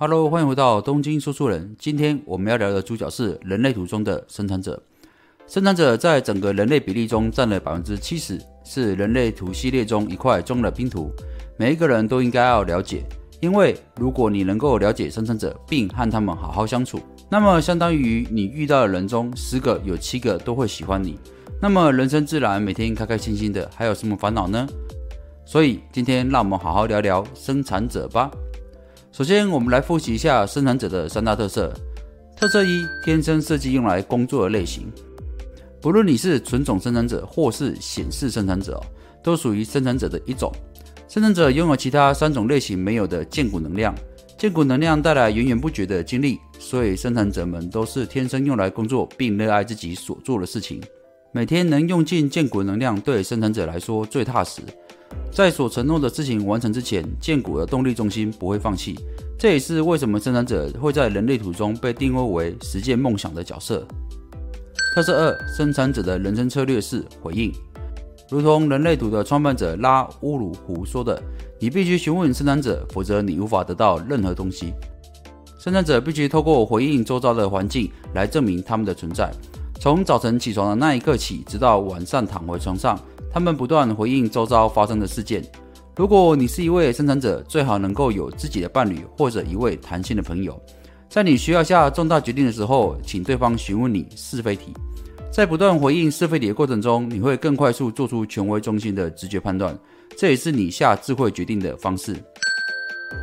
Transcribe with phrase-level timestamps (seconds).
[0.00, 1.74] Hello，欢迎回到东京说书人。
[1.76, 4.80] 今天我们要聊的主角是人类图中的生产者。
[5.48, 11.10] 生产者在整个人类比例中占了百分之七十，是人类图系列中一块重要的拼图。
[11.56, 13.02] 每一个人都应该要了解，
[13.40, 21.18] 因为如果你能够了解生产者，并和他们好好相处，那么相当于你遇到的人中十个有七个都会喜欢你。
[21.60, 24.64] 那么人生自然每天开开心心的，还有什么烦恼呢？
[25.44, 28.30] 所以今天让我们好好聊聊生产者吧。
[29.10, 31.72] 首先，我们来复习一下生产者的三大特色。
[32.36, 34.86] 特色一：天生设计用来工作的类型。
[35.80, 38.80] 不论你是纯种生产者或是显示生产者，
[39.22, 40.52] 都属于生产者的一种。
[41.08, 43.92] 生产者拥有其他三种类型没有的建骨能量，
[44.36, 50.80] 建骨能量带来源源不绝的精力，所以生产者们都是天生用来工作并热爱自己所做的事情。
[51.30, 54.62] 每天能用尽剑骨能量，对生产者来说最踏实。
[55.30, 58.98] 在所承诺的事情完成之前，剑骨的动力中心不会放弃。
[59.38, 63.86] 这也是为什么生产者会在人类图中被定位为实践梦想的角色。
[64.94, 67.52] 特色二：生产者的人生策略是回应。
[68.30, 71.22] 如同人类图的创办者拉乌鲁胡说的
[71.60, 74.72] ：“你必须询问生产者，否则你无法得到任何东西。
[75.58, 79.30] 生产者必须透过回应周遭的环境来证明他们的存在。
[79.80, 82.98] 从早晨起床的那一刻起，直到晚上躺回床上。”
[83.30, 85.44] 他们不断回应周遭发生的事件。
[85.94, 90.60] 如果你是一位生产者，最好能够有自己的伴侣或者一位谈心的朋友。
[91.10, 94.72] 在你需要下重大决定的时候，请对方询问你是非题。
[95.30, 99.78] 在不断回应是非题的过程中，你会更快速做出权威中心的直觉判断，
[100.16, 102.16] 这也是你下智慧决定的方式。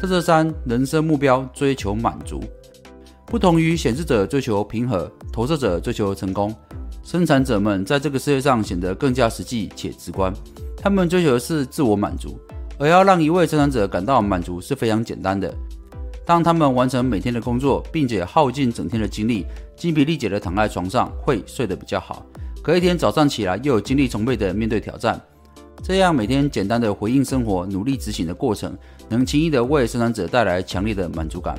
[0.00, 2.42] 特色三：人生目标追求满足。
[3.26, 6.54] 不同于显示者追求平和，投射者追求成功。
[7.02, 10.32] 生产者们在这个世界上显得更加实际且直观，
[10.76, 12.38] 他们追求的是自我满足，
[12.78, 15.52] 而要让一位生产者感到满足是非常简单的。
[16.24, 19.44] 当他们完成每天的工作，并且耗尽整天的精力，
[19.76, 22.24] 精疲力竭地躺在床上，会睡得比较好。
[22.62, 25.20] 隔一天早上起来，又有精力充沛地面对挑战。
[25.82, 28.72] 这样每天简单的回应生活、努力执行的过程，
[29.08, 31.58] 能轻易地为生产者带来强烈的满足感。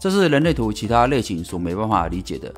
[0.00, 2.50] 这是人类图其他类型所没办法理解的。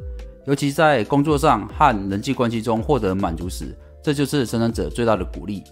[0.47, 5.64] 尤其在工作上和人际关系中获得满足时，这就是生产者最大的鼓励。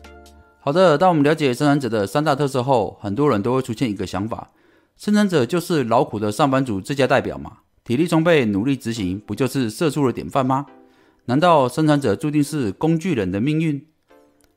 [0.59, 4.51] 好的，当我们了解生产者的三大特色后，很多人都会出现一个想法：
[4.97, 7.59] 生产者就是劳苦的上班族最佳代表嘛？
[7.85, 10.67] 体力充沛、努力执行，不就是社畜的典范吗？
[11.27, 13.87] 难道生产者注定是工具人的命运？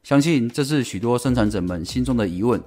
[0.01, 2.59] 相信这是许多生产者们心中的疑问。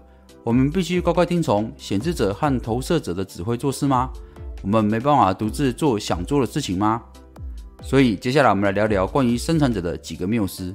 [0.43, 4.11] 我们必须乖乖听从显示者和投射者的指挥做事吗？
[4.62, 7.03] 我们没办法独自做想做的事情吗？
[7.83, 10.75] 所以，接下来我们来聊聊关于生产者的几个谬思。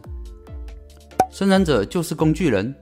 [1.29, 2.73] 生产者就是工具人。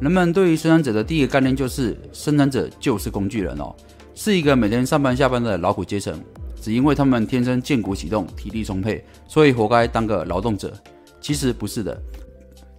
[0.00, 3.74] 人们对于生产者的第一个概念就是，生产者就是工具人哦，
[4.14, 6.20] 是一个每天上班下班的劳苦阶层。
[6.60, 10.72] 只因为他们天生健骨启动，体力充沛，所以活该当个劳动者。
[11.20, 12.02] 其实不是的，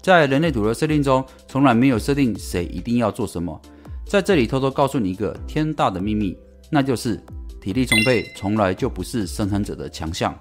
[0.01, 3.61] 在人类图的设定中，从来没有设定谁一定要做什么。
[4.07, 6.37] 在这里偷偷告诉你一个天大的秘密，
[6.69, 7.19] 那就是。
[7.61, 10.31] 体力充沛从来就不是生产者的强项。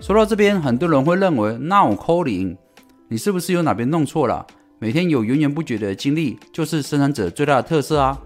[0.00, 2.58] 说到这边，很多人会认为，那我扣零，
[3.06, 4.44] 你是不是有哪边弄错了？
[4.80, 8.20] 每天有源源不绝的精力，就是生产者最大的特色啊！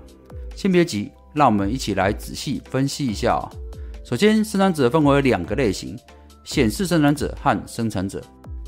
[0.57, 3.45] 先别急，让我们一起来仔细分析一下啊。
[4.07, 5.95] 首先，生产者分为两个类型：
[6.45, 8.23] 显示生产者和生产者。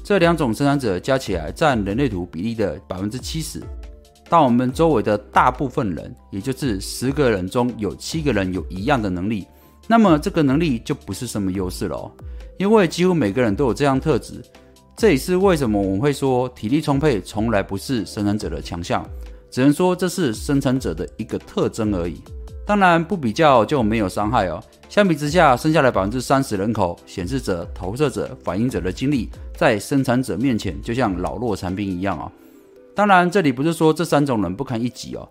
[0.04, 3.62] 这两种生产者加起来占人类图比例的百分之七十。
[4.28, 9.46] 当我们周围的大部分人，也就是十个人中有七个人有一样的能力，
[9.86, 12.10] 那么这个能力就不是什么优势了，
[12.58, 14.42] 因为几乎每个人都有这样特质。
[14.96, 19.06] 这也是为什么我们会说体力充沛从来不是生产者的强项，
[19.50, 22.20] 只能说这是生产者的一个特征而已。
[22.66, 24.60] 当然不比较就没有伤害哦。
[24.88, 32.32] 相比之下，剩下的百分之三十人口，显示者、投射者、反映者的精力，在生产者面前就像老弱残兵一样啊。
[32.96, 35.28] 当然，这里不是说这三种人不堪一击哦，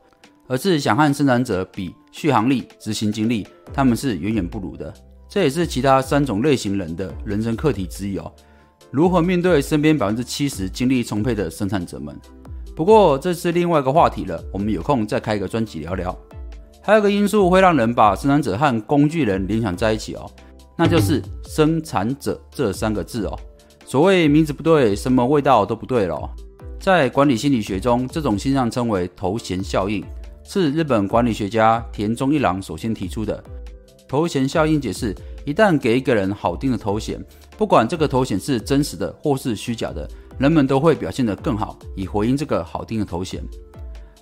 [0.48, 4.94] 而是想和生产者比续航力、执行精力，他们是远远不如的。
[5.28, 8.32] 这也是其他三种类型人的人生课题之一哦。
[8.92, 12.16] 如何面对身边百分之七十精力充沛的生产者们？
[12.76, 16.16] 不过这是另外一个话题了，我们有空再开一个专辑聊聊。
[16.84, 20.30] 还有个因素会让人把生产者和工具人联想在一起哦，
[20.78, 23.36] 那就是生产者这三个字哦。
[23.88, 26.30] 所谓名字不对，什么味道都不对了。
[26.86, 30.06] 在管理心理学中，这种现象称为头衔效应，
[30.44, 33.44] 是日本管理学家田中一郎首先提出的。
[34.08, 35.12] 头衔效应解释，
[35.48, 37.20] 一旦给一个人好听的头衔，
[37.58, 43.44] 不管这个头衔是真实的或是虚假的，人们都会表现得更好，以回应这个好听的头衔。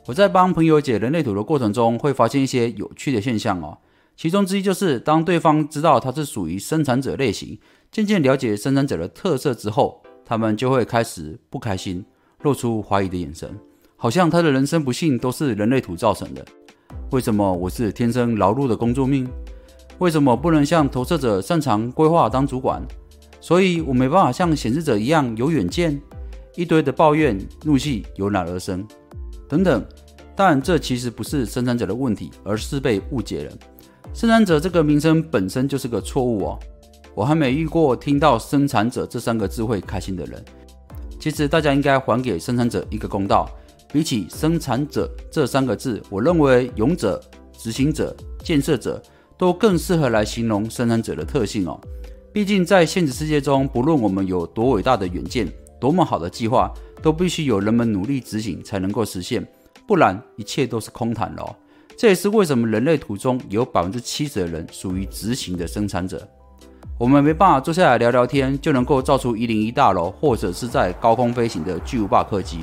[0.06, 3.78] 我在帮朋友解人类图的过程中，会发现一些有趣的现象哦。
[4.16, 7.60] 其中之一就是，当对方知道他是属于生产者类型，
[7.92, 12.06] 渐渐了解生产者的特色之后，他们就会开始不开心，
[12.44, 13.50] 露出怀疑的眼神，
[13.96, 16.46] 好像他的人生不幸都是人类图造成的。
[17.12, 19.28] 为什么我是天生劳碌的工作命？
[20.00, 22.82] 为什么不能像投射者擅长规划当主管？
[23.40, 26.00] 所以我没办法像显示者一样有远见？
[26.56, 28.86] 一堆的抱怨、怒气由哪而生？
[29.48, 29.86] 等等，
[30.36, 33.52] 但这其实不是生产者的问题，而是被误解了。
[34.14, 36.60] 生产者这个名称本身就是个错误哦。
[37.16, 40.44] 我还没遇过听到生产者这三个字会开心的人。
[41.24, 43.50] 其实大家应该还给生产者一个公道。
[43.94, 47.24] 比起生产者这三个字，我认为勇者、
[47.58, 49.02] 执行者、建设者
[49.38, 51.80] 都更适合来形容生产者的特性哦。
[52.34, 55.48] 毕竟在现实世界中，不论我们有多伟大的远见。
[55.80, 56.70] 多么好的计划，
[57.02, 59.48] 都必须有人们努力执行才能够实现，
[59.88, 61.56] 不然一切都是空谈了。
[61.96, 66.28] 这也是为什么人类图中有百分之七十的人属于执行的生产者。
[67.00, 72.60] 我们没办法坐下来聊聊天就能够造出一零一大楼，或者是在高空飞行的巨无霸客机。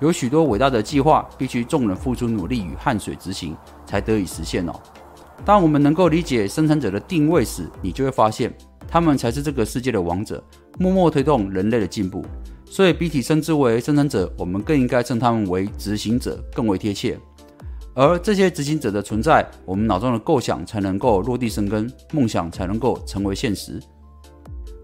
[0.00, 3.56] 有许多伟大的计划，必须众人付出努力与汗水执行，
[3.86, 4.72] 才得以实现哦。
[5.44, 8.52] 当我们能够理解生产者的定位时，你就会发现，
[8.88, 10.42] 他们才是这个世界的王者，
[10.78, 12.24] 默默推动人类的进步。
[12.64, 17.18] 所以，比起称之为生产者，我们更应该称他们为执行者更为贴切。
[17.94, 23.80] 而这些执行者的存在，我们脑中的构想才能够落地生根，梦想才能够成为现实。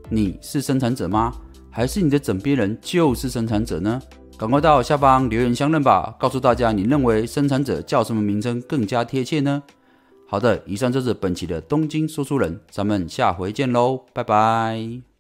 [0.09, 1.33] 你是生产者吗？
[1.71, 4.01] 还是你的枕边人就是生产者呢？
[4.39, 9.63] 赶快到下方留言相认吧，告诉大家你认为生产者叫什么名称更加贴切呢？
[10.29, 15.16] 好的，以上就是本期的东京说书人，咱们下回见喽，拜拜。